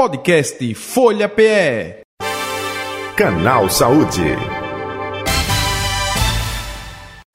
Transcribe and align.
Podcast 0.00 0.74
Folha 0.76 1.28
PE. 1.28 2.00
Canal 3.14 3.68
Saúde. 3.68 4.34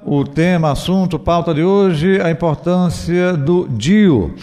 O 0.03 0.23
tema, 0.23 0.71
assunto, 0.71 1.19
pauta 1.19 1.53
de 1.53 1.61
hoje, 1.61 2.19
a 2.19 2.31
importância 2.31 3.33
do 3.33 3.67
DIU. 3.67 4.33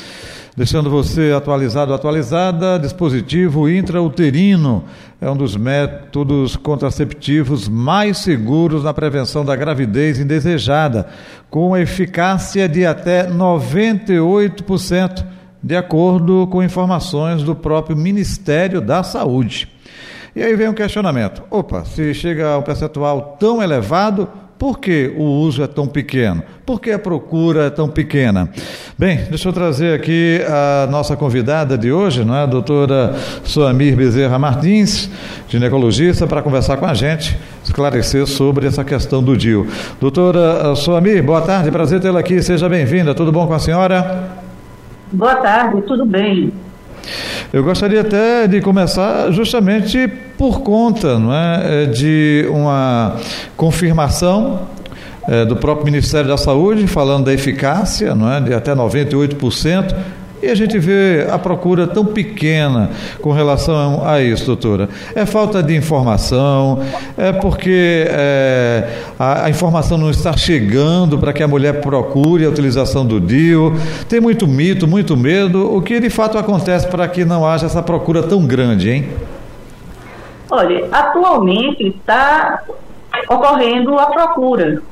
Deixando 0.57 0.89
você 0.89 1.33
atualizado, 1.37 1.93
atualizada, 1.93 2.79
dispositivo 2.79 3.69
intrauterino 3.69 4.85
é 5.21 5.29
um 5.29 5.37
dos 5.37 5.57
métodos 5.57 6.55
contraceptivos 6.55 7.69
mais 7.69 8.19
seguros 8.19 8.85
na 8.85 8.95
prevenção 8.95 9.45
da 9.45 9.57
gravidez 9.57 10.21
indesejada, 10.21 11.09
com 11.51 11.77
eficácia 11.77 12.69
de 12.69 12.87
até 12.87 13.29
98%, 13.29 15.25
de 15.63 15.77
acordo 15.77 16.47
com 16.51 16.63
informações 16.63 17.43
do 17.43 17.55
próprio 17.55 17.97
Ministério 17.97 18.81
da 18.81 19.03
Saúde. 19.03 19.69
E 20.35 20.43
aí 20.43 20.57
vem 20.57 20.69
um 20.69 20.75
questionamento: 20.75 21.43
opa, 21.51 21.85
se 21.85 22.13
chega 22.15 22.49
a 22.49 22.59
um 22.59 22.63
percentual 22.63 23.37
tão 23.39 23.63
elevado, 23.63 24.29
por 24.59 24.79
que 24.79 25.13
o 25.17 25.25
uso 25.25 25.63
é 25.63 25.67
tão 25.67 25.89
pequeno? 25.89 26.43
Por 26.65 26.81
que 26.81 26.93
a 26.93 26.99
procura 26.99 27.65
é 27.65 27.71
tão 27.71 27.89
pequena? 27.89 28.49
Bem, 28.97 29.25
deixa 29.29 29.49
eu 29.49 29.53
trazer 29.53 29.93
aqui 29.93 30.41
a 30.47 30.87
nossa 30.89 31.17
convidada 31.17 31.77
de 31.77 31.91
hoje, 31.91 32.25
não 32.25 32.35
é? 32.35 32.45
a 32.45 32.47
doutora 32.47 33.13
Soamir 33.43 33.97
Bezerra 33.97 34.39
Martins, 34.39 35.11
ginecologista, 35.49 36.29
para 36.29 36.43
conversar 36.43 36.77
com 36.77 36.87
a 36.87 36.95
gente, 36.95 37.37
esclarecer 37.65 38.25
sobre 38.29 38.69
essa 38.69 38.85
questão 38.85 39.21
do 39.21 39.37
DIU. 39.37 39.67
Doutora 40.01 40.77
Soamir, 40.77 41.25
boa 41.25 41.43
tarde, 41.43 41.69
prazer 41.73 42.01
tê-la 42.01 42.21
aqui, 42.21 42.41
seja 42.41 42.69
bem-vinda, 42.69 43.17
tudo 43.17 43.33
bom 43.33 43.49
com 43.49 43.55
a 43.55 43.59
senhora? 43.59 44.42
Boa 45.13 45.37
tarde, 45.37 45.83
tudo 45.83 46.07
bem. 46.07 46.51
Eu 47.53 47.63
gostaria 47.63 48.01
até 48.01 48.47
de 48.47 48.63
começar 48.63 49.31
justamente 49.31 50.09
por 50.39 50.63
conta 50.63 51.19
não 51.19 51.35
é, 51.35 51.85
de 51.85 52.47
uma 52.49 53.17
confirmação 53.55 54.61
é, 55.29 55.45
do 55.45 55.55
próprio 55.55 55.85
Ministério 55.85 56.29
da 56.29 56.39
Saúde 56.39 56.87
falando 56.87 57.27
da 57.27 57.33
eficácia 57.33 58.15
não 58.15 58.33
é, 58.33 58.41
de 58.41 58.55
até 58.55 58.75
98%. 58.75 59.95
E 60.43 60.51
a 60.51 60.55
gente 60.57 60.77
vê 60.77 61.29
a 61.31 61.39
procura 61.39 61.87
tão 61.87 62.05
pequena 62.05 62.91
com 63.21 63.31
relação 63.31 64.05
a 64.05 64.21
isso, 64.21 64.45
doutora. 64.45 64.89
É 65.15 65.25
falta 65.25 65.63
de 65.63 65.77
informação, 65.77 66.81
é 67.17 67.31
porque 67.31 68.07
é, 68.09 68.89
a, 69.17 69.45
a, 69.45 69.51
informação 69.51 69.97
não 69.97 70.11
está 70.11 70.37
chegando 70.37 71.17
para 71.17 71.33
que 71.33 71.45
a 71.45 71.49
mulher 71.49 71.81
procure 71.81 72.45
a 72.45 72.49
utilização 72.49 73.07
do 73.07 73.21
DIU. 73.21 73.73
Tem 74.09 74.21
muito 74.21 74.49
mito, 74.49 74.89
muito 74.89 75.17
medo. 75.17 75.73
O 75.73 75.81
que 75.81 76.01
de 76.01 76.11
fato 76.11 76.37
acontece 76.37 76.89
para 76.89 77.07
que 77.07 77.25
não 77.25 77.47
haja 77.47 77.67
essa 77.67 77.81
procura 77.81 78.21
tão 78.21 78.45
grande, 78.45 78.91
hein? 78.91 79.09
Olha, 80.51 80.89
atualmente 80.91 81.87
está 81.87 82.65
ocorrendo 83.29 83.97
a 83.97 84.07
procura 84.07 84.83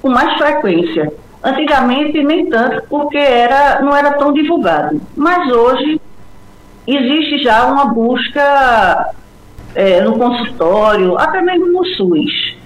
com 0.00 0.10
mais 0.10 0.38
frequência. 0.38 1.12
Antigamente 1.42 2.22
nem 2.22 2.50
tanto, 2.50 2.82
porque 2.88 3.16
era, 3.16 3.80
não 3.80 3.96
era 3.96 4.12
tão 4.12 4.32
divulgado. 4.32 5.00
Mas 5.16 5.50
hoje 5.50 6.00
existe 6.86 7.42
já 7.42 7.66
uma 7.66 7.86
busca 7.86 9.14
é, 9.74 10.02
no 10.02 10.18
consultório, 10.18 11.16
até 11.18 11.40
mesmo 11.40 11.66
no 11.66 11.84
SUS. 11.84 12.56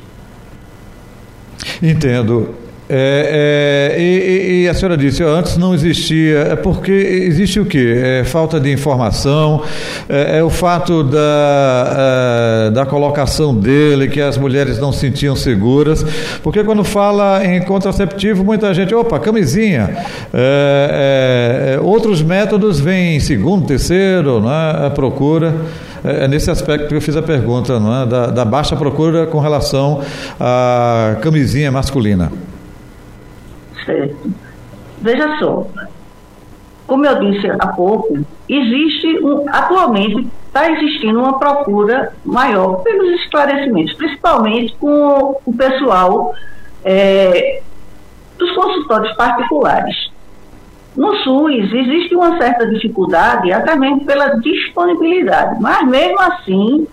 Entendo. 1.82 2.63
É, 2.88 3.92
é, 3.96 4.00
e, 4.00 4.64
e, 4.64 4.68
a 4.68 4.74
senhora 4.74 4.94
disse, 4.94 5.22
antes 5.22 5.56
não 5.56 5.72
existia, 5.72 6.40
é 6.50 6.56
porque 6.56 6.92
existe 6.92 7.58
o 7.58 7.64
quê? 7.64 7.94
É, 7.96 8.24
falta 8.24 8.60
de 8.60 8.70
informação, 8.70 9.62
é, 10.06 10.38
é 10.38 10.42
o 10.42 10.50
fato 10.50 11.02
da, 11.02 12.66
é, 12.68 12.70
da 12.72 12.84
colocação 12.84 13.54
dele, 13.54 14.08
que 14.08 14.20
as 14.20 14.36
mulheres 14.36 14.78
não 14.78 14.92
se 14.92 15.00
sentiam 15.00 15.34
seguras, 15.34 16.04
porque 16.42 16.62
quando 16.62 16.84
fala 16.84 17.42
em 17.44 17.62
contraceptivo, 17.62 18.44
muita 18.44 18.72
gente, 18.74 18.94
opa, 18.94 19.18
camisinha, 19.18 20.04
é, 20.34 21.78
outros 21.80 22.20
métodos 22.20 22.80
vêm 22.80 23.18
segundo, 23.18 23.66
terceiro, 23.66 24.42
né, 24.42 24.86
a 24.86 24.90
procura. 24.90 25.54
É 26.06 26.28
nesse 26.28 26.50
aspecto 26.50 26.88
que 26.88 26.94
eu 26.94 27.00
fiz 27.00 27.16
a 27.16 27.22
pergunta, 27.22 27.80
não 27.80 28.02
é? 28.02 28.06
da, 28.06 28.26
da 28.26 28.44
baixa 28.44 28.76
procura 28.76 29.26
com 29.26 29.40
relação 29.40 30.02
à 30.38 31.16
camisinha 31.22 31.72
masculina 31.72 32.30
certo. 33.84 34.32
Veja 35.00 35.38
só, 35.38 35.66
como 36.86 37.06
eu 37.06 37.18
disse 37.20 37.50
há 37.50 37.68
pouco, 37.68 38.18
existe 38.48 39.18
um, 39.24 39.44
atualmente 39.48 40.28
está 40.46 40.70
existindo 40.70 41.18
uma 41.18 41.38
procura 41.38 42.12
maior 42.24 42.82
pelos 42.82 43.20
esclarecimentos, 43.20 43.94
principalmente 43.94 44.74
com 44.76 45.36
o 45.44 45.56
pessoal 45.56 46.32
é, 46.84 47.60
dos 48.38 48.54
consultórios 48.54 49.12
particulares. 49.16 50.12
No 50.96 51.12
SUS 51.16 51.72
existe 51.72 52.14
uma 52.14 52.38
certa 52.38 52.68
dificuldade, 52.68 53.52
até 53.52 53.74
mesmo 53.74 54.04
pela 54.04 54.36
disponibilidade, 54.36 55.60
mas 55.60 55.84
mesmo 55.88 56.20
assim 56.20 56.86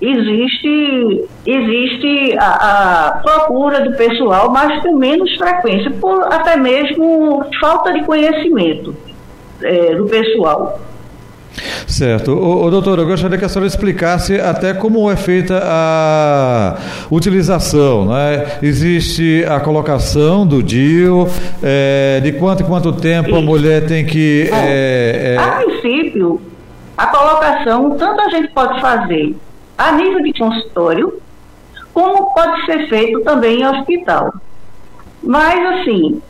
existe, 0.00 1.24
existe 1.46 2.36
a, 2.38 3.06
a, 3.06 3.10
procura 3.22 3.80
do 3.80 3.96
pessoal, 3.96 4.50
mas 4.50 4.82
com 4.82 4.96
menos 4.96 5.34
frequência, 5.36 5.90
por 5.92 6.22
até 6.32 6.56
mesmo 6.56 7.44
falta 7.60 7.92
de 7.92 8.04
conhecimento 8.04 8.94
é, 9.62 9.94
do 9.94 10.06
pessoal. 10.06 10.80
Certo. 11.86 12.32
O, 12.32 12.66
o, 12.66 12.70
doutor, 12.70 12.98
eu 12.98 13.06
gostaria 13.06 13.38
que 13.38 13.44
a 13.46 13.48
senhora 13.48 13.66
explicasse 13.66 14.38
até 14.38 14.74
como 14.74 15.10
é 15.10 15.16
feita 15.16 15.58
a 15.64 16.76
utilização. 17.10 18.04
Né? 18.04 18.58
Existe 18.62 19.42
a 19.48 19.58
colocação 19.60 20.46
do 20.46 20.62
DIU, 20.62 21.26
é, 21.62 22.20
de 22.22 22.32
quanto 22.32 22.62
em 22.62 22.66
quanto 22.66 22.92
tempo 22.92 23.30
Isso. 23.30 23.38
a 23.38 23.40
mulher 23.40 23.86
tem 23.86 24.04
que. 24.04 24.50
É, 24.52 25.34
é... 25.34 25.38
A 25.38 25.62
princípio, 25.62 26.38
a 26.98 27.06
colocação, 27.06 27.96
tanto 27.96 28.20
a 28.20 28.28
gente 28.28 28.48
pode 28.48 28.78
fazer 28.78 29.34
a 29.76 29.92
nível 29.92 30.22
de 30.22 30.32
consultório, 30.32 31.20
como 31.92 32.34
pode 32.34 32.64
ser 32.66 32.88
feito 32.88 33.20
também 33.22 33.60
em 33.60 33.66
hospital. 33.66 34.32
Mas, 35.22 35.80
assim, 35.80 36.22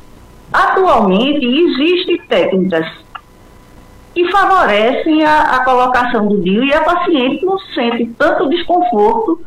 atualmente 0.52 1.44
existem 1.44 2.18
técnicas 2.28 2.86
que 4.14 4.30
favorecem 4.30 5.24
a, 5.24 5.42
a 5.42 5.64
colocação 5.64 6.26
do 6.26 6.40
DIU 6.40 6.64
e 6.64 6.72
a 6.72 6.82
paciente 6.82 7.44
não 7.44 7.58
sente 7.74 8.06
tanto 8.18 8.48
desconforto 8.48 9.40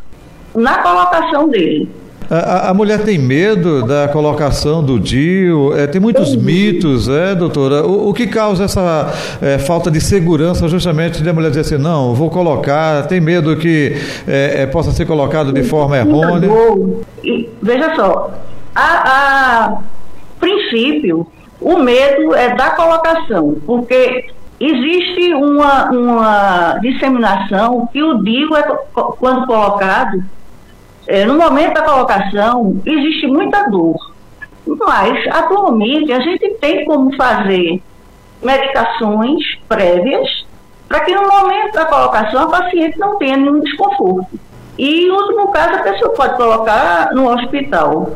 na 0.53 0.77
colocação 0.83 1.49
dele. 1.49 1.89
A, 2.29 2.69
a, 2.69 2.73
mulher 2.75 3.03
tem 3.03 3.17
medo 3.17 3.83
da 3.83 4.07
colocação 4.07 4.83
do 4.83 4.99
DIU, 4.99 5.75
é, 5.75 5.87
tem 5.87 5.99
muitos 5.99 6.35
mitos, 6.35 7.09
é, 7.09 7.33
doutora? 7.33 7.83
O, 7.83 8.09
o 8.09 8.13
que 8.13 8.27
causa 8.27 8.65
essa 8.65 9.11
é, 9.41 9.57
falta 9.57 9.89
de 9.89 9.99
segurança 9.99 10.67
justamente 10.67 11.23
de 11.23 11.29
a 11.29 11.33
mulher 11.33 11.49
dizer 11.49 11.61
assim, 11.61 11.77
não, 11.77 12.13
vou 12.13 12.29
colocar, 12.29 13.07
tem 13.07 13.19
medo 13.19 13.55
que 13.55 13.95
é, 14.27 14.61
é 14.61 14.65
possa 14.67 14.91
ser 14.91 15.07
colocado 15.07 15.51
de 15.51 15.63
forma 15.63 15.97
errônea? 15.97 16.49
Veja 17.63 17.95
só, 17.95 18.31
a, 18.75 19.65
a 19.65 19.77
princípio, 20.39 21.25
o 21.59 21.77
medo 21.77 22.35
é 22.35 22.55
da 22.55 22.69
colocação, 22.71 23.57
porque 23.65 24.29
existe 24.59 25.33
uma, 25.33 25.89
uma 25.89 26.79
disseminação 26.79 27.89
que 27.91 28.03
o 28.03 28.21
DIU, 28.21 28.55
é, 28.55 28.61
quando 28.93 29.47
colocado, 29.47 30.23
é, 31.09 31.25
no 31.25 31.33
momento 31.39 31.73
da 31.73 31.81
colocação, 31.81 32.79
existe 32.85 33.25
muita 33.25 33.63
dor. 33.63 33.95
Mas, 34.67 35.27
atualmente, 35.29 36.13
a 36.13 36.19
gente 36.19 36.47
tem 36.61 36.85
como 36.85 37.15
fazer 37.15 37.81
medicações 38.43 39.43
prévias 39.67 40.45
para 40.87 40.99
que 40.99 41.15
no 41.15 41.27
momento 41.27 41.73
da 41.73 41.85
colocação 41.85 42.43
a 42.43 42.47
paciente 42.47 42.99
não 42.99 43.17
tenha 43.17 43.37
nenhum 43.37 43.59
desconforto. 43.59 44.39
E, 44.77 45.05
em 45.05 45.09
último 45.09 45.47
caso, 45.51 45.77
a 45.77 45.79
pessoa 45.79 46.13
pode 46.13 46.37
colocar 46.37 47.11
no 47.13 47.27
hospital 47.33 48.11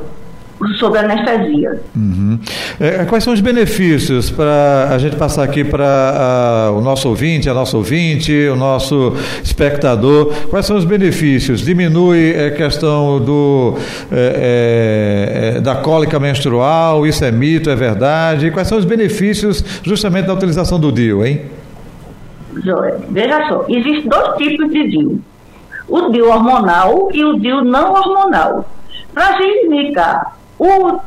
sobre 0.78 1.00
anestesia. 1.00 1.82
Uhum. 1.96 2.40
É, 2.80 3.06
quais 3.06 3.24
são 3.24 3.34
os 3.34 3.42
benefícios 3.42 4.30
para 4.30 4.90
a 4.92 4.98
gente 4.98 5.16
passar 5.16 5.44
aqui 5.44 5.64
para 5.64 6.72
o 6.76 6.82
nosso 6.82 7.10
ouvinte, 7.10 7.50
a 7.50 7.54
nossa 7.54 7.76
ouvinte, 7.76 8.32
o 8.48 8.56
nosso 8.56 9.14
espectador? 9.44 10.34
Quais 10.50 10.66
são 10.66 10.78
os 10.78 10.86
benefícios? 10.86 11.62
Diminui 11.62 12.34
a 12.48 12.52
questão 12.52 13.20
do, 13.20 13.76
é, 14.12 15.56
é, 15.58 15.62
da 15.62 15.76
cólica 15.76 16.20
menstrual? 16.20 17.06
Isso 17.06 17.24
é 17.26 17.32
mito, 17.32 17.70
é 17.70 17.76
verdade? 17.76 18.52
Quais 18.52 18.68
são 18.68 18.78
os 18.78 18.86
benefícios 18.86 19.64
justamente 19.84 20.28
da 20.28 20.34
utilização 20.34 20.80
do 20.80 20.92
DIU, 20.92 21.26
hein? 21.26 21.42
Veja 23.10 23.48
só, 23.48 23.66
existem 23.68 24.08
dois 24.08 24.38
tipos 24.38 24.70
de 24.70 24.88
DIU. 24.88 25.22
O 25.88 26.10
DIU 26.10 26.30
hormonal 26.30 27.10
e 27.12 27.24
o 27.24 27.40
DIU 27.40 27.64
não 27.64 27.94
hormonal. 27.94 28.70
Para 29.14 29.30
a 29.30 29.42
gente 29.42 29.66
indicar 29.68 30.43
o 30.64 31.00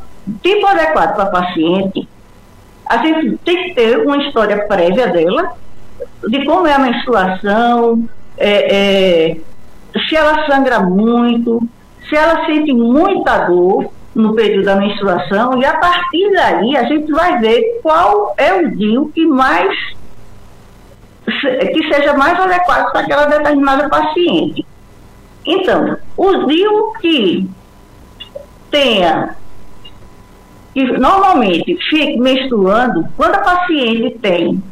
tipo 0.42 0.66
adequado 0.66 1.14
para 1.14 1.26
paciente, 1.26 2.08
a 2.86 2.98
gente 2.98 3.36
tem 3.38 3.64
que 3.64 3.74
ter 3.74 3.98
uma 3.98 4.18
história 4.18 4.66
prévia 4.66 5.08
dela, 5.08 5.52
de 6.28 6.44
como 6.44 6.66
é 6.66 6.74
a 6.74 6.78
menstruação, 6.78 8.08
é, 8.36 8.76
é, 8.76 9.36
se 10.08 10.16
ela 10.16 10.46
sangra 10.46 10.80
muito, 10.80 11.60
se 12.08 12.16
ela 12.16 12.44
sente 12.46 12.72
muita 12.72 13.46
dor 13.46 13.90
no 14.14 14.34
período 14.34 14.64
da 14.64 14.76
menstruação, 14.76 15.58
e 15.58 15.64
a 15.64 15.76
partir 15.78 16.32
daí 16.32 16.76
a 16.76 16.84
gente 16.84 17.10
vai 17.12 17.38
ver 17.38 17.80
qual 17.82 18.34
é 18.36 18.54
o 18.54 18.70
DIU 18.70 19.10
que 19.14 19.26
mais 19.26 19.96
que 21.26 21.92
seja 21.92 22.14
mais 22.14 22.38
adequado 22.38 22.92
para 22.92 23.00
aquela 23.00 23.26
determinada 23.26 23.88
paciente. 23.88 24.64
Então, 25.44 25.96
o 26.16 26.46
DIU 26.46 26.92
que 27.00 27.50
tenha 28.70 29.36
que 30.76 30.84
normalmente 30.98 31.74
fique 31.88 32.18
menstruando, 32.18 33.08
quando 33.16 33.36
a 33.36 33.38
paciente 33.38 34.10
tem 34.18 34.62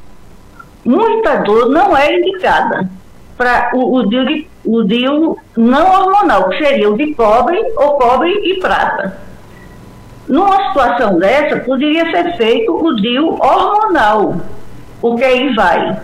muita 0.84 1.36
dor, 1.36 1.70
não 1.70 1.96
é 1.96 2.18
indicada 2.18 2.90
para 3.38 3.70
o, 3.72 3.96
o, 3.96 4.06
DIU, 4.10 4.44
o 4.66 4.84
DIU 4.84 5.38
não 5.56 5.92
hormonal, 5.94 6.50
que 6.50 6.58
seria 6.58 6.90
o 6.90 6.98
de 6.98 7.14
cobre 7.14 7.58
ou 7.78 7.92
cobre 7.92 8.30
e 8.44 8.60
prata. 8.60 9.18
Numa 10.28 10.68
situação 10.68 11.18
dessa, 11.18 11.60
poderia 11.60 12.04
ser 12.10 12.36
feito 12.36 12.70
o 12.70 12.96
DIU 12.96 13.38
hormonal, 13.42 14.36
o 15.00 15.16
que 15.16 15.24
aí 15.24 15.54
vai 15.54 16.02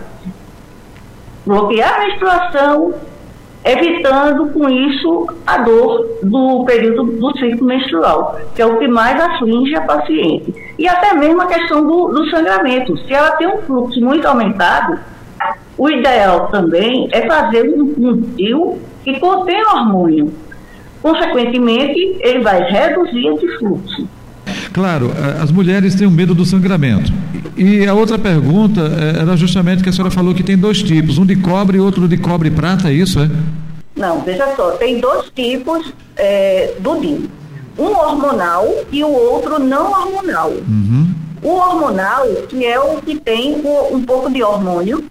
bloquear 1.45 1.93
a 1.93 2.05
menstruação, 2.07 2.95
evitando 3.63 4.51
com 4.51 4.67
isso 4.69 5.27
a 5.45 5.59
dor 5.59 6.19
do 6.23 6.63
período 6.65 7.03
do 7.03 7.37
ciclo 7.37 7.65
menstrual, 7.65 8.39
que 8.55 8.61
é 8.61 8.65
o 8.65 8.77
que 8.77 8.87
mais 8.87 9.19
aflige 9.19 9.75
a 9.75 9.81
paciente. 9.81 10.53
E 10.77 10.87
até 10.87 11.13
mesmo 11.13 11.41
a 11.41 11.47
questão 11.47 11.85
do, 11.85 12.07
do 12.07 12.29
sangramento. 12.29 12.97
Se 13.05 13.13
ela 13.13 13.31
tem 13.31 13.47
um 13.47 13.61
fluxo 13.61 13.99
muito 14.01 14.27
aumentado, 14.27 14.99
o 15.77 15.89
ideal 15.89 16.47
também 16.47 17.07
é 17.11 17.27
fazer 17.27 17.69
um, 17.69 17.93
um 17.97 18.17
DIU 18.17 18.79
que 19.03 19.19
contém 19.19 19.63
hormônio. 19.63 20.33
Consequentemente, 21.01 22.17
ele 22.19 22.39
vai 22.39 22.61
reduzir 22.63 23.27
esse 23.27 23.47
fluxo. 23.57 24.07
Claro, 24.73 25.11
as 25.41 25.51
mulheres 25.51 25.95
têm 25.95 26.07
um 26.07 26.11
medo 26.11 26.33
do 26.33 26.45
sangramento. 26.45 27.11
E 27.57 27.85
a 27.85 27.93
outra 27.93 28.17
pergunta 28.17 28.81
é, 28.81 29.21
era 29.21 29.35
justamente 29.35 29.83
que 29.83 29.89
a 29.89 29.91
senhora 29.91 30.11
falou 30.11 30.33
que 30.33 30.43
tem 30.43 30.57
dois 30.57 30.81
tipos, 30.81 31.17
um 31.17 31.25
de 31.25 31.35
cobre 31.35 31.77
e 31.77 31.81
outro 31.81 32.07
de 32.07 32.17
cobre 32.17 32.47
e 32.47 32.51
prata, 32.51 32.89
é 32.89 32.93
isso, 32.93 33.19
é? 33.19 33.29
Não, 33.95 34.21
veja 34.21 34.55
só, 34.55 34.71
tem 34.71 34.99
dois 34.99 35.29
tipos 35.35 35.93
é, 36.15 36.73
do 36.79 36.99
DIN. 36.99 37.29
Um 37.77 37.87
hormonal 37.87 38.67
e 38.91 39.03
o 39.03 39.09
outro 39.09 39.59
não 39.59 39.91
hormonal. 39.91 40.49
Uhum. 40.49 41.13
O 41.41 41.49
hormonal, 41.49 42.25
que 42.47 42.65
é 42.65 42.79
o 42.79 43.01
que 43.01 43.19
tem 43.19 43.61
um 43.91 44.03
pouco 44.03 44.31
de 44.31 44.41
hormônio, 44.41 45.03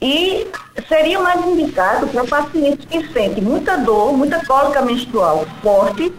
e 0.00 0.46
seria 0.88 1.20
mais 1.20 1.44
indicado 1.46 2.06
para 2.08 2.24
pacientes 2.24 2.86
que 2.88 3.04
sentem 3.12 3.42
muita 3.42 3.76
dor, 3.76 4.16
muita 4.16 4.44
cólica 4.44 4.82
menstrual 4.82 5.46
forte, 5.62 6.12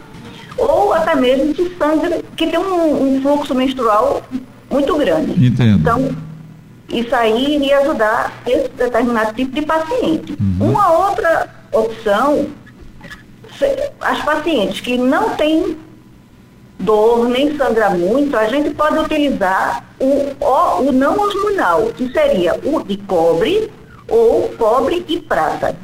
ou 0.60 0.94
até 0.94 1.16
mesmo 1.16 1.54
que 1.54 1.76
sangue, 1.78 2.24
que 2.36 2.48
tem 2.48 2.60
um, 2.60 3.18
um 3.18 3.22
fluxo 3.22 3.56
menstrual 3.56 4.22
muito 4.70 4.96
grande. 4.98 5.46
Entendo. 5.46 5.80
Então, 5.80 6.16
isso 6.92 7.16
aí 7.16 7.56
iria 7.56 7.80
ajudar 7.80 8.34
esse 8.46 8.70
determinado 8.70 9.34
tipo 9.34 9.54
de 9.54 9.62
paciente. 9.62 10.38
Uhum. 10.40 10.72
Uma 10.72 10.92
outra 11.08 11.50
opção, 11.72 12.48
as 14.02 14.22
pacientes 14.24 14.82
que 14.82 14.98
não 14.98 15.36
têm 15.36 15.78
dor 16.80 17.28
nem 17.28 17.56
sangra 17.58 17.90
muito, 17.90 18.36
a 18.36 18.48
gente 18.48 18.72
pode 18.72 18.98
utilizar 18.98 19.84
o, 20.00 20.34
o, 20.40 20.88
o 20.88 20.92
não 20.92 21.18
hormonal, 21.18 21.88
que 21.96 22.12
seria 22.12 22.56
o 22.64 22.82
de 22.84 22.98
cobre 22.98 23.70
ou 24.08 24.50
cobre 24.58 25.06
e 25.08 25.20
prata. 25.20 25.76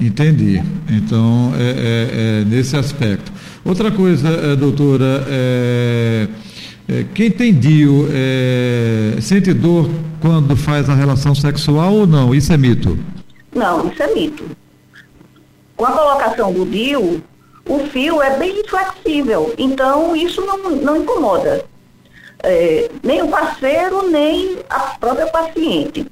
Entendi. 0.00 0.62
Então, 0.88 1.52
é, 1.56 1.62
é, 1.62 2.40
é 2.40 2.44
nesse 2.44 2.74
aspecto. 2.76 3.30
Outra 3.62 3.90
coisa, 3.90 4.28
é, 4.28 4.56
doutora, 4.56 5.26
é, 5.28 6.28
é, 6.88 7.04
quem 7.14 7.30
tem 7.30 7.52
DIU 7.52 8.08
é, 8.10 9.18
sente 9.20 9.52
dor 9.52 9.90
quando 10.20 10.56
faz 10.56 10.88
a 10.88 10.94
relação 10.94 11.34
sexual 11.34 11.92
ou 11.92 12.06
não? 12.06 12.34
Isso 12.34 12.50
é 12.52 12.56
mito? 12.56 12.98
Não, 13.54 13.90
isso 13.90 14.02
é 14.02 14.14
mito. 14.14 14.44
Com 15.76 15.84
a 15.84 15.92
colocação 15.92 16.52
do 16.52 16.64
DIU, 16.64 17.22
o 17.68 17.78
fio 17.90 18.22
é 18.22 18.38
bem 18.38 18.62
flexível, 18.66 19.54
então 19.58 20.16
isso 20.16 20.40
não, 20.40 20.70
não 20.76 20.96
incomoda. 20.96 21.64
Nem 23.02 23.22
o 23.22 23.28
parceiro, 23.28 24.10
nem 24.10 24.58
a 24.68 24.78
própria 24.98 25.26
paciente. 25.26 26.06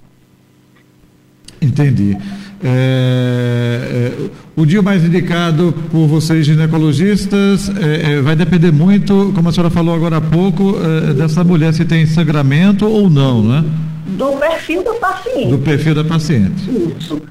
Entendi. 1.61 2.17
É, 2.62 2.69
é, 2.69 4.31
o 4.56 4.66
dia 4.66 4.82
mais 4.82 5.05
indicado 5.05 5.72
por 5.93 6.06
vocês 6.08 6.44
ginecologistas 6.44 7.70
é, 7.76 8.14
é 8.14 8.20
vai 8.20 8.34
depender 8.34 8.72
muito, 8.72 9.32
como 9.34 9.49
a 9.49 9.52
senhora 9.52 9.70
falou 9.70 9.94
agora 9.94 10.16
há 10.16 10.20
pouco, 10.20 10.76
é, 10.76 11.14
dessa 11.14 11.44
mulher 11.44 11.72
se 11.72 11.84
tem 11.84 12.05
sangramento 12.05 12.87
ou 12.87 13.08
não, 13.08 13.43
né? 13.43 13.64
Do 14.06 14.32
perfil 14.38 14.82
do 14.82 14.94
paciente. 14.94 15.49
Do 15.49 15.58
perfil 15.58 15.94
da 15.94 16.05
paciente. 16.05 16.69
Isso. 16.99 17.22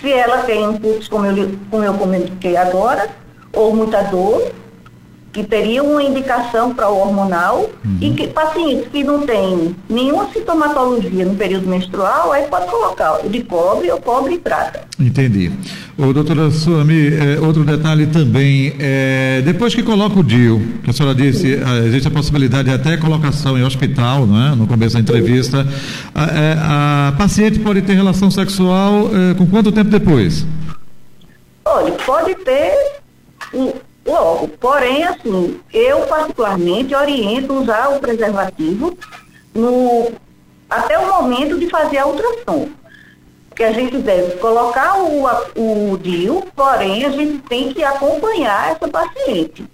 Se 0.00 0.10
ela 0.10 0.38
tem 0.38 0.66
um 0.66 0.76
pulso, 0.76 1.08
como 1.08 1.26
eu, 1.26 1.52
como 1.70 1.84
eu 1.84 1.94
comentei 1.94 2.56
agora, 2.56 3.08
ou 3.52 3.76
muita 3.76 4.02
dor, 4.02 4.50
que 5.32 5.42
teria 5.42 5.82
uma 5.82 6.02
indicação 6.02 6.74
para 6.74 6.90
o 6.90 6.98
hormonal 6.98 7.70
uhum. 7.84 7.96
e 8.00 8.10
que 8.10 8.26
pacientes 8.28 8.88
que 8.92 9.02
não 9.02 9.26
têm 9.26 9.74
nenhuma 9.88 10.28
sintomatologia 10.30 11.24
no 11.24 11.34
período 11.34 11.66
menstrual, 11.66 12.32
aí 12.32 12.46
pode 12.48 12.66
colocar 12.66 13.24
o 13.24 13.30
de 13.30 13.42
cobre 13.42 13.90
ou 13.90 13.98
cobre 13.98 14.34
e 14.34 14.38
prata. 14.38 14.82
Entendi. 15.00 15.50
Ô, 15.96 16.12
doutora 16.12 16.50
Suami, 16.50 17.14
é, 17.14 17.40
outro 17.40 17.64
detalhe 17.64 18.06
também, 18.08 18.74
é, 18.78 19.40
depois 19.42 19.74
que 19.74 19.82
coloca 19.82 20.20
o 20.20 20.22
DIU, 20.22 20.60
que 20.84 20.90
a 20.90 20.92
senhora 20.92 21.14
disse, 21.14 21.54
a, 21.54 21.78
existe 21.86 22.08
a 22.08 22.10
possibilidade 22.10 22.68
de 22.68 22.74
até 22.74 22.98
colocação 22.98 23.56
em 23.56 23.64
hospital, 23.64 24.26
não 24.26 24.52
é? 24.52 24.54
no 24.54 24.66
começo 24.66 24.94
da 24.94 25.00
entrevista, 25.00 25.66
a, 26.14 26.24
é, 26.24 26.56
a, 26.58 27.14
paciente 27.16 27.58
pode 27.58 27.80
ter 27.82 27.94
relação 27.94 28.30
sexual 28.30 29.10
é, 29.14 29.34
com 29.34 29.46
quanto 29.46 29.72
tempo 29.72 29.88
depois? 29.88 30.46
Olha, 31.64 31.92
pode 31.92 32.34
ter 32.36 33.00
um, 33.54 33.72
logo. 34.06 34.48
Porém, 34.48 35.04
assim, 35.04 35.60
eu 35.72 36.00
particularmente 36.06 36.94
oriento 36.94 37.54
usar 37.54 37.88
o 37.88 38.00
preservativo 38.00 38.96
no, 39.54 40.12
até 40.68 40.98
o 40.98 41.08
momento 41.08 41.58
de 41.58 41.68
fazer 41.68 41.98
a 41.98 42.06
ultrassom. 42.06 42.68
Que 43.54 43.64
a 43.64 43.72
gente 43.72 43.98
deve 43.98 44.38
colocar 44.38 44.96
o, 44.98 45.26
o 45.56 45.98
DIU, 45.98 46.42
porém 46.56 47.04
a 47.04 47.10
gente 47.10 47.38
tem 47.42 47.72
que 47.72 47.84
acompanhar 47.84 48.72
essa 48.72 48.88
paciente. 48.88 49.64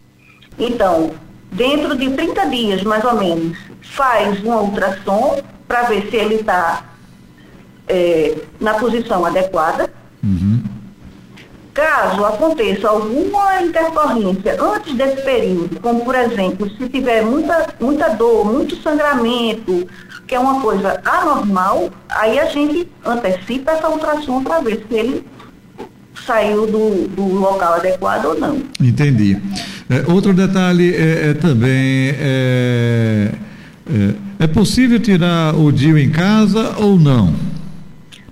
Então, 0.58 1.12
dentro 1.52 1.96
de 1.96 2.10
30 2.10 2.46
dias, 2.46 2.82
mais 2.82 3.04
ou 3.04 3.14
menos, 3.14 3.56
faz 3.80 4.42
uma 4.42 4.60
ultrassom 4.62 5.40
para 5.68 5.82
ver 5.82 6.10
se 6.10 6.16
ele 6.16 6.36
está 6.36 6.84
é, 7.86 8.36
na 8.60 8.74
posição 8.74 9.24
adequada. 9.24 9.90
Uhum. 10.22 10.47
Caso 11.78 12.24
aconteça 12.24 12.88
alguma 12.88 13.62
intercorrência 13.62 14.60
antes 14.60 14.96
desse 14.96 15.22
período, 15.22 15.78
como 15.78 16.04
por 16.04 16.16
exemplo, 16.16 16.68
se 16.76 16.88
tiver 16.88 17.22
muita, 17.22 17.68
muita 17.78 18.08
dor, 18.08 18.52
muito 18.52 18.74
sangramento, 18.82 19.86
que 20.26 20.34
é 20.34 20.40
uma 20.40 20.60
coisa 20.60 21.00
anormal, 21.04 21.88
aí 22.08 22.36
a 22.40 22.46
gente 22.46 22.88
antecipa 23.06 23.70
essa 23.70 23.88
ultrassom 23.88 24.42
para 24.42 24.58
ver 24.58 24.84
se 24.88 24.92
ele 24.96 25.24
saiu 26.26 26.66
do, 26.66 27.06
do 27.14 27.22
local 27.38 27.74
adequado 27.74 28.24
ou 28.24 28.40
não. 28.40 28.60
Entendi. 28.80 29.40
É, 29.88 30.12
outro 30.12 30.34
detalhe 30.34 30.92
é, 30.96 31.30
é 31.30 31.34
também 31.34 32.12
é, 32.18 33.30
é, 33.88 34.14
é 34.40 34.46
possível 34.48 34.98
tirar 34.98 35.54
o 35.54 35.70
DIU 35.70 35.96
em 35.96 36.10
casa 36.10 36.74
ou 36.78 36.98
não? 36.98 37.32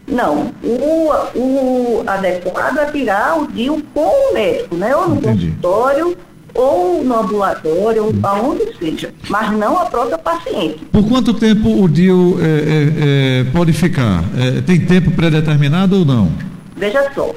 Não, 0.06 0.52
o, 0.62 1.10
o 1.34 2.04
adequado 2.06 2.78
é 2.78 2.86
tirar 2.86 3.42
o 3.42 3.46
DIU 3.48 3.82
com 3.92 4.06
o 4.06 4.34
médico, 4.34 4.76
né? 4.76 4.94
Ou 4.94 5.08
no 5.08 5.16
Entendi. 5.16 5.48
consultório, 5.48 6.16
ou 6.54 7.04
no 7.04 7.20
ambulatório, 7.20 8.04
ou 8.04 8.14
aonde 8.22 8.76
seja, 8.78 9.12
mas 9.28 9.50
não 9.52 9.78
a 9.78 9.86
própria 9.86 10.16
paciente. 10.16 10.78
Por 10.92 11.06
quanto 11.08 11.34
tempo 11.34 11.82
o 11.82 11.88
DIU 11.88 12.38
é, 12.40 12.44
é, 12.44 13.40
é, 13.40 13.44
pode 13.52 13.72
ficar? 13.72 14.24
É, 14.36 14.60
tem 14.62 14.80
tempo 14.80 15.10
pré-determinado 15.10 15.98
ou 15.98 16.04
não? 16.04 16.30
Veja 16.76 17.10
só, 17.14 17.34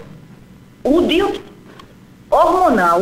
o 0.84 1.02
DIU 1.02 1.34
hormonal, 2.30 3.02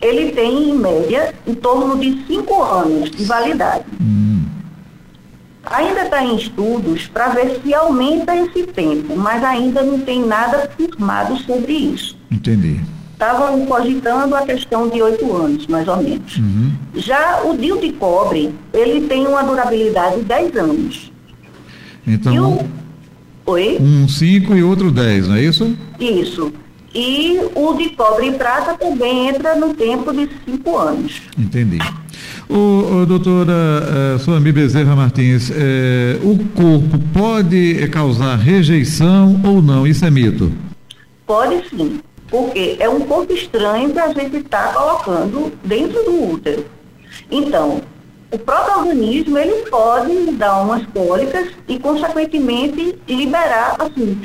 ele 0.00 0.30
tem 0.30 0.70
em 0.70 0.78
média 0.78 1.34
em 1.46 1.54
torno 1.54 1.98
de 1.98 2.24
5 2.26 2.62
anos 2.62 3.10
de 3.10 3.24
validade. 3.24 3.84
Hum. 4.00 4.17
Ainda 5.64 6.04
está 6.04 6.24
em 6.24 6.36
estudos 6.36 7.06
para 7.06 7.28
ver 7.28 7.60
se 7.62 7.74
aumenta 7.74 8.34
esse 8.36 8.62
tempo, 8.64 9.16
mas 9.16 9.42
ainda 9.44 9.82
não 9.82 9.98
tem 10.00 10.24
nada 10.24 10.70
firmado 10.76 11.36
sobre 11.38 11.72
isso. 11.72 12.16
Entendi. 12.30 12.80
Estavam 13.12 13.66
cogitando 13.66 14.34
a 14.36 14.42
questão 14.42 14.88
de 14.88 15.02
oito 15.02 15.34
anos, 15.34 15.66
mais 15.66 15.88
ou 15.88 15.96
menos. 15.96 16.36
Uhum. 16.36 16.72
Já 16.94 17.42
o 17.42 17.56
DIL 17.56 17.80
de 17.80 17.92
cobre, 17.92 18.54
ele 18.72 19.08
tem 19.08 19.26
uma 19.26 19.42
durabilidade 19.42 20.18
de 20.18 20.22
10 20.22 20.56
anos. 20.56 21.12
Então, 22.06 22.54
o, 22.54 23.50
Oi? 23.50 23.78
Um 23.80 24.06
5 24.06 24.54
e 24.54 24.62
outro 24.62 24.90
10, 24.90 25.28
não 25.28 25.34
é 25.36 25.42
isso? 25.42 25.76
Isso. 25.98 26.52
E 26.94 27.38
o 27.54 27.74
de 27.74 27.90
cobre 27.90 28.28
e 28.28 28.32
prata 28.32 28.74
também 28.74 29.28
entra 29.28 29.54
no 29.54 29.72
tempo 29.72 30.12
de 30.12 30.28
cinco 30.44 30.76
anos. 30.76 31.22
Entendi. 31.38 31.78
O, 32.48 33.02
o 33.02 33.06
doutora 33.06 33.52
uh, 33.52 34.18
Suami 34.18 34.50
Bezerra 34.52 34.96
Martins, 34.96 35.50
eh, 35.50 36.18
o 36.22 36.38
corpo 36.54 36.98
pode 37.12 37.86
causar 37.88 38.36
rejeição 38.36 39.38
ou 39.44 39.60
não? 39.60 39.86
Isso 39.86 40.06
é 40.06 40.10
mito? 40.10 40.50
Pode 41.26 41.68
sim, 41.68 42.00
porque 42.28 42.76
é 42.80 42.88
um 42.88 43.00
corpo 43.00 43.34
estranho 43.34 43.92
que 43.92 43.98
a 43.98 44.14
gente 44.14 44.38
está 44.38 44.72
colocando 44.72 45.52
dentro 45.62 46.02
do 46.04 46.32
útero. 46.32 46.64
Então, 47.30 47.82
o 48.30 48.38
próprio 48.38 48.78
organismo 48.78 49.36
ele 49.36 49.68
pode 49.70 50.32
dar 50.32 50.62
umas 50.62 50.86
cólicas 50.86 51.48
e, 51.68 51.78
consequentemente, 51.78 52.98
liberar, 53.06 53.76
assim, 53.78 54.18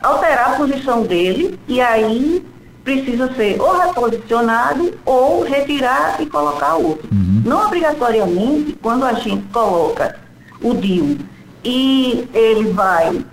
alterar 0.00 0.54
a 0.54 0.56
posição 0.56 1.04
dele 1.04 1.58
e 1.68 1.80
aí 1.80 2.44
precisa 2.84 3.32
ser 3.34 3.60
ou 3.60 3.78
reposicionado 3.78 4.94
ou 5.04 5.44
retirar 5.44 6.20
e 6.20 6.26
colocar 6.26 6.74
outro. 6.74 7.08
Uhum. 7.12 7.42
Não 7.44 7.66
obrigatoriamente, 7.66 8.76
quando 8.82 9.04
a 9.04 9.14
gente 9.14 9.44
coloca 9.52 10.16
o 10.60 10.74
DIU 10.74 11.18
e 11.64 12.28
ele 12.34 12.70
vai 12.70 13.24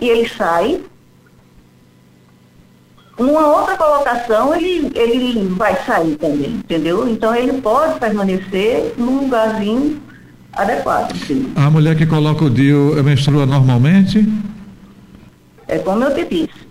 e 0.00 0.08
ele 0.08 0.28
sai, 0.28 0.80
uma 3.16 3.46
outra 3.46 3.76
colocação 3.76 4.54
ele, 4.54 4.90
ele 4.94 5.48
vai 5.50 5.76
sair 5.84 6.16
também, 6.16 6.50
entendeu? 6.50 7.08
Então 7.08 7.34
ele 7.34 7.60
pode 7.60 7.98
permanecer 8.00 8.92
num 8.98 9.20
lugarzinho 9.20 10.00
adequado. 10.52 11.16
Sim. 11.26 11.52
A 11.54 11.70
mulher 11.70 11.96
que 11.96 12.06
coloca 12.06 12.44
o 12.44 12.50
DIU 12.50 13.02
menstrua 13.04 13.46
normalmente? 13.46 14.26
É 15.68 15.78
como 15.78 16.04
eu 16.04 16.14
te 16.14 16.24
disse. 16.24 16.63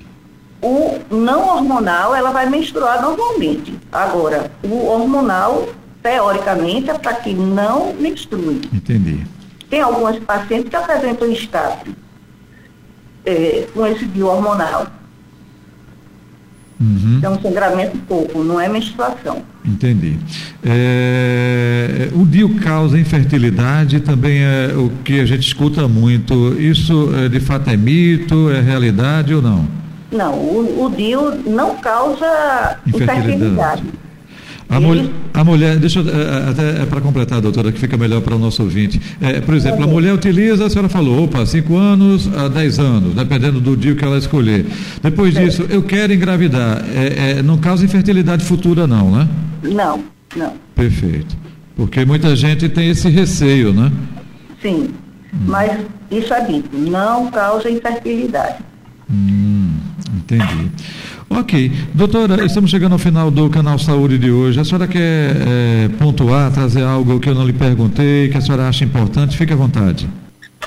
O 0.64 0.98
não 1.14 1.50
hormonal, 1.50 2.16
ela 2.16 2.32
vai 2.32 2.50
menstruar 2.50 3.02
normalmente. 3.02 3.78
Agora, 3.92 4.50
o 4.64 4.86
hormonal, 4.88 5.68
teoricamente, 6.02 6.90
é 6.90 6.94
para 6.94 7.16
que 7.16 7.34
não 7.34 7.94
menstrue. 7.96 8.62
Entendi. 8.72 9.28
Tem 9.70 9.82
algumas 9.82 10.18
pacientes 10.20 10.70
que 10.70 10.76
apresentam 10.78 11.30
escape 11.30 11.94
é, 13.26 13.68
com 13.74 13.86
esse 13.86 14.06
bio 14.06 14.28
hormonal. 14.28 14.88
Uhum. 16.80 17.20
É 17.22 17.30
um 17.30 17.42
sangramento 17.42 17.98
pouco, 18.08 18.42
não 18.42 18.60
é 18.60 18.70
menstruação. 18.70 19.44
Entendi. 19.66 20.18
É, 20.64 22.10
o 22.14 22.26
DIU 22.26 22.56
causa 22.62 22.98
infertilidade, 22.98 24.00
também 24.00 24.44
é 24.44 24.74
o 24.76 24.90
que 25.04 25.20
a 25.20 25.26
gente 25.26 25.46
escuta 25.46 25.90
muito. 25.90 26.60
Isso 26.60 27.14
é, 27.16 27.28
de 27.28 27.42
fato 27.42 27.70
é 27.70 27.76
mito, 27.76 28.50
é 28.50 28.62
realidade 28.62 29.34
ou 29.34 29.42
não? 29.42 29.83
Não, 30.14 30.34
o, 30.36 30.86
o 30.86 30.90
DIU 30.90 31.44
não 31.46 31.76
causa 31.78 32.78
infertilidade. 32.86 33.84
A, 34.70 34.80
mul 34.80 35.10
a 35.34 35.44
mulher, 35.44 35.78
deixa 35.78 36.00
eu, 36.00 36.08
eh, 36.08 36.50
até 36.50 36.82
é 36.82 36.86
para 36.86 37.02
completar, 37.02 37.42
doutora, 37.42 37.72
que 37.72 37.80
fica 37.80 37.98
melhor 37.98 38.22
para 38.22 38.36
o 38.36 38.40
nosso 38.40 38.64
ouvinte. 38.64 39.00
É, 39.22 39.42
por 39.42 39.54
exemplo, 39.54 39.84
a 39.84 39.88
mulher 39.88 40.14
utiliza, 40.14 40.66
a 40.66 40.70
senhora 40.70 40.90
falou, 40.90 41.26
opa, 41.26 41.46
5 41.46 41.76
anos 41.76 42.30
a 42.36 42.48
10 42.48 42.80
anos, 42.80 43.16
dependendo 43.16 43.60
do 43.60 43.76
dia 43.76 43.94
que 43.94 44.04
ela 44.04 44.18
escolher. 44.18 44.66
Depois 45.02 45.34
disso, 45.34 45.66
eu 45.70 45.84
quero 45.84 46.14
engravidar. 46.14 46.84
É, 46.96 47.44
não 47.44 47.58
causa 47.58 47.86
infertilidade 47.86 48.44
futura, 48.46 48.88
não, 48.88 49.12
né? 49.12 49.28
Não, 49.64 50.04
não. 50.36 50.54
Perfeito. 50.76 51.36
Porque 51.76 52.06
muita 52.06 52.36
gente 52.36 52.70
tem 52.70 52.90
esse 52.90 53.10
receio, 53.10 53.74
né? 53.74 53.92
Sim, 54.62 54.90
hum. 55.34 55.38
mas 55.48 55.72
isso 56.10 56.34
é 56.34 56.46
dito, 56.46 56.70
não 56.78 57.30
causa 57.30 57.70
infertilidade. 57.70 58.58
Hum, 59.12 59.53
entendi. 60.24 60.72
Ok. 61.30 61.72
Doutora, 61.94 62.46
estamos 62.46 62.70
chegando 62.70 62.94
ao 62.94 63.00
final 63.00 63.30
do 63.30 63.50
Canal 63.50 63.78
Saúde 63.80 64.18
de 64.18 64.32
hoje. 64.32 64.60
A 64.60 64.66
senhora 64.66 64.88
quer 64.88 65.00
é, 65.02 65.90
pontuar, 66.00 66.52
trazer 66.52 66.84
algo 66.84 67.20
que 67.20 67.30
eu 67.30 67.36
não 67.36 67.46
lhe 67.46 67.54
perguntei, 67.54 68.30
que 68.30 68.38
a 68.38 68.42
senhora 68.42 68.68
acha 68.68 68.84
importante? 68.84 69.38
Fique 69.38 69.54
à 69.54 69.56
vontade. 69.56 70.10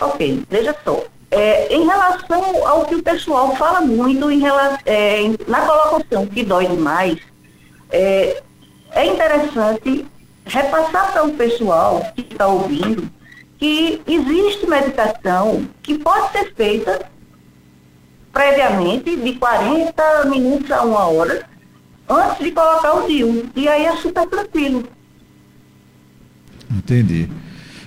Ok, 0.00 0.42
veja 0.50 0.74
só. 0.84 1.04
É, 1.30 1.74
em 1.74 1.84
relação 1.84 2.66
ao 2.66 2.84
que 2.84 2.94
o 2.94 3.02
pessoal 3.02 3.56
fala 3.56 3.80
muito 3.80 4.30
em 4.30 4.40
é, 4.86 5.32
na 5.48 5.60
colocação 5.60 6.26
que 6.26 6.44
dói 6.44 6.66
demais, 6.66 7.18
é, 7.90 8.42
é 8.92 9.06
interessante 9.06 10.06
repassar 10.44 11.12
para 11.12 11.24
o 11.24 11.32
pessoal 11.32 12.06
que 12.14 12.22
está 12.22 12.46
ouvindo 12.46 13.10
que 13.58 14.00
existe 14.06 14.66
medicação 14.68 15.66
que 15.82 15.98
pode 15.98 16.32
ser 16.32 16.54
feita 16.54 17.15
previamente 18.36 19.16
de 19.16 19.32
40 19.32 20.26
minutos 20.26 20.70
a 20.70 20.82
uma 20.82 21.06
hora 21.06 21.42
antes 22.06 22.44
de 22.44 22.52
colocar 22.52 22.92
o 22.92 23.06
DIU. 23.06 23.46
E 23.56 23.66
aí 23.66 23.86
é 23.86 23.96
super 23.96 24.26
tranquilo. 24.26 24.84
Entendi. 26.70 27.30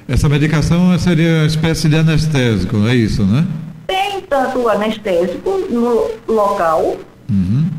Essa 0.08 0.28
medicação 0.28 0.98
seria 0.98 1.42
uma 1.42 1.46
espécie 1.46 1.88
de 1.88 1.96
anestésico, 1.96 2.78
é 2.88 2.96
isso, 2.96 3.24
né? 3.24 3.46
Tem 3.86 4.22
tanto 4.22 4.58
o 4.60 4.70
anestésico 4.70 5.52
no 5.70 6.10
local 6.28 6.98
uhum. 7.30 7.70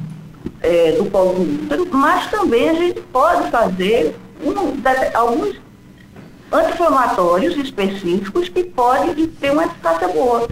é, 0.62 0.92
do 0.92 1.06
colo 1.06 1.42
útero, 1.42 1.88
mas 1.90 2.30
também 2.30 2.70
a 2.70 2.74
gente 2.74 3.00
pode 3.12 3.50
fazer 3.50 4.14
um, 4.44 4.52
alguns 5.18 5.56
anti-inflamatórios 6.52 7.56
específicos 7.56 8.48
que 8.48 8.62
podem 8.62 9.26
ter 9.26 9.50
uma 9.50 9.64
eficácia 9.64 10.06
boa 10.06 10.48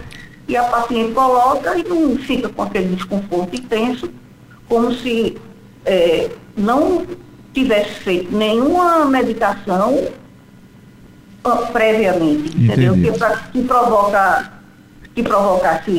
e 0.49 0.57
a 0.57 0.63
paciente 0.63 1.13
coloca 1.13 1.77
e 1.77 1.87
não 1.87 2.17
fica 2.17 2.49
com 2.49 2.63
aquele 2.63 2.95
desconforto 2.95 3.55
intenso, 3.55 4.09
como 4.67 4.91
se 4.95 5.37
é, 5.85 6.27
não 6.57 7.05
tivesse 7.53 7.91
feito 8.01 8.35
nenhuma 8.35 9.05
medicação 9.05 9.93
uh, 11.45 11.71
previamente, 11.71 12.49
Entendi. 12.49 12.65
entendeu? 12.65 12.93
Que, 12.95 13.17
pra, 13.19 13.37
que, 13.37 13.61
provoca, 13.61 14.51
que 15.13 15.21
provocasse 15.21 15.91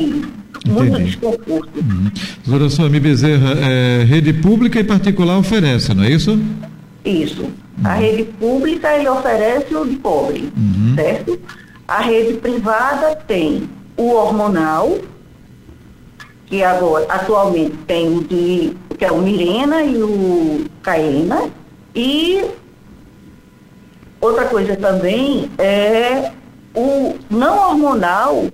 muito 0.67 0.95
Entendi. 0.95 1.03
desconforto. 1.05 1.69
Uhum. 1.77 2.11
Doutora 2.45 2.69
Suami 2.69 2.99
Bezerra, 2.99 3.53
é, 3.57 4.03
rede 4.03 4.33
pública 4.33 4.81
e 4.81 4.83
particular 4.83 5.37
oferece, 5.37 5.93
não 5.93 6.03
é 6.03 6.11
isso? 6.11 6.37
Isso. 7.05 7.43
Uhum. 7.43 7.51
A 7.85 7.93
rede 7.93 8.23
pública 8.33 8.97
ele 8.97 9.07
oferece 9.07 9.73
o 9.73 9.85
de 9.85 9.95
pobre, 9.95 10.51
uhum. 10.57 10.93
certo? 10.95 11.39
A 11.87 12.01
rede 12.01 12.33
privada 12.33 13.15
tem 13.15 13.69
o 14.01 14.15
hormonal, 14.15 14.97
que 16.47 16.63
agora 16.63 17.05
atualmente 17.07 17.77
tem 17.87 18.17
o 18.17 18.23
de 18.23 18.75
que 18.97 19.05
é 19.05 19.11
o 19.11 19.17
Mirena 19.17 19.83
e 19.83 20.01
o 20.03 20.65
Caena, 20.83 21.49
e 21.95 22.45
outra 24.19 24.45
coisa 24.45 24.75
também 24.75 25.49
é 25.57 26.31
o 26.75 27.15
não 27.29 27.57
hormonal, 27.57 28.45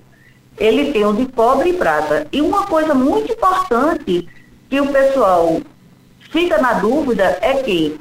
ele 0.58 0.92
tem 0.92 1.06
o 1.06 1.14
de 1.14 1.26
cobre 1.28 1.72
e 1.72 1.74
prata. 1.74 2.28
E 2.32 2.42
uma 2.42 2.66
coisa 2.66 2.94
muito 2.94 3.32
importante 3.32 4.28
que 4.70 4.82
o 4.82 4.88
pessoal 4.88 5.60
fica 6.32 6.58
na 6.60 6.74
dúvida 6.74 7.38
é 7.42 7.56
que 7.56 8.00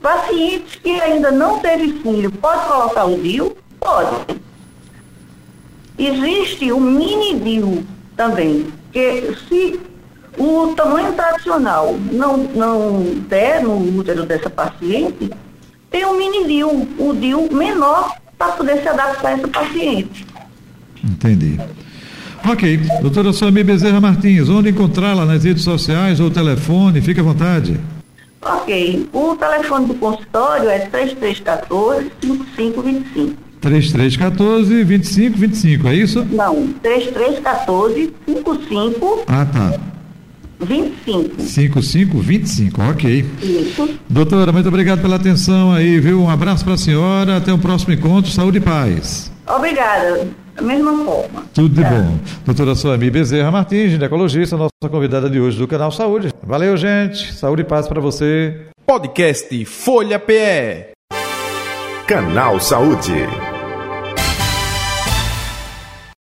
pacientes 0.00 0.76
que 0.76 1.00
ainda 1.00 1.30
não 1.30 1.60
teve 1.60 1.92
filho, 2.00 2.30
pode 2.32 2.66
colocar 2.66 3.04
o 3.04 3.18
DIU? 3.18 3.56
Pode. 3.78 4.40
Existe 6.00 6.72
o 6.72 6.80
mini 6.80 7.38
DIU 7.38 7.84
também, 8.16 8.68
que 8.90 9.36
se 9.46 9.78
o 10.38 10.72
tamanho 10.74 11.12
tradicional 11.12 11.94
não, 12.10 12.38
não 12.38 13.02
der 13.28 13.62
no 13.62 13.98
útero 13.98 14.24
dessa 14.24 14.48
paciente, 14.48 15.30
tem 15.90 16.06
um 16.06 16.16
mini 16.16 16.46
DIU, 16.46 16.88
o 16.98 17.12
DIU 17.12 17.52
menor 17.52 18.16
para 18.38 18.52
poder 18.52 18.80
se 18.80 18.88
adaptar 18.88 19.28
a 19.28 19.32
essa 19.32 19.48
paciente. 19.48 20.26
Entendi. 21.04 21.60
Ok. 22.48 22.78
Doutora 23.02 23.34
Suami 23.34 23.62
Bezerra 23.62 24.00
Martins, 24.00 24.48
onde 24.48 24.70
encontrá-la 24.70 25.26
nas 25.26 25.44
redes 25.44 25.62
sociais 25.62 26.18
ou 26.18 26.30
telefone? 26.30 27.02
Fique 27.02 27.20
à 27.20 27.22
vontade. 27.22 27.78
Ok. 28.40 29.06
O 29.12 29.36
telefone 29.36 29.84
do 29.84 29.94
consultório 29.96 30.70
é 30.70 30.78
3314 30.78 32.10
5525. 32.22 33.49
3314 33.60 34.84
2525, 34.84 35.88
é 35.88 35.94
isso? 35.94 36.24
Não, 36.30 36.68
3314 36.82 38.12
55. 38.26 39.24
Ah, 39.26 39.44
tá. 39.44 39.78
25. 40.60 41.40
5525, 41.40 42.82
ok. 42.82 43.24
Isso. 43.42 43.88
Doutora, 44.08 44.52
muito 44.52 44.68
obrigado 44.68 45.00
pela 45.00 45.16
atenção 45.16 45.72
aí, 45.72 45.98
viu? 45.98 46.22
Um 46.22 46.30
abraço 46.30 46.64
para 46.64 46.74
a 46.74 46.78
senhora, 46.78 47.36
até 47.38 47.52
o 47.52 47.58
próximo 47.58 47.92
encontro, 47.94 48.30
saúde 48.30 48.58
e 48.58 48.60
paz. 48.60 49.32
Obrigada, 49.46 50.28
da 50.54 50.62
mesma 50.62 51.04
forma. 51.04 51.44
Tudo 51.54 51.74
de 51.74 51.82
bom. 51.82 52.18
Doutora 52.44 52.74
Suami 52.74 53.10
Bezerra 53.10 53.50
Martins, 53.50 53.92
ginecologista, 53.92 54.56
nossa 54.56 54.70
convidada 54.90 55.28
de 55.28 55.40
hoje 55.40 55.58
do 55.58 55.66
canal 55.66 55.90
Saúde. 55.90 56.28
Valeu, 56.42 56.76
gente. 56.76 57.32
Saúde 57.32 57.62
e 57.62 57.64
paz 57.64 57.88
para 57.88 58.00
você. 58.00 58.66
Podcast 58.86 59.64
Folha 59.64 60.18
PE. 60.18 60.90
Canal 62.06 62.60
Saúde. 62.60 63.49